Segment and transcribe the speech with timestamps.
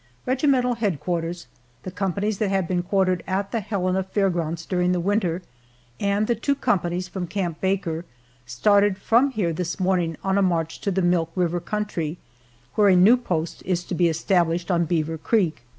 [0.25, 1.45] Regimental headquarters,
[1.83, 5.43] the companies that have been quartered at the Helena fair grounds during the winter,
[5.99, 8.03] and the two companies from Camp Baker,
[8.47, 12.17] started from here this morning on a march to the Milk River country,
[12.73, 15.61] where a new post is to be established on Beaver Creek.